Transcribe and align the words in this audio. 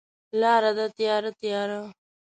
لاره 0.41 0.71
ده 0.77 0.85
تیاره، 0.97 1.31
تیاره 1.39 1.79